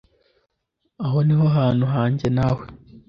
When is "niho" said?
1.27-1.45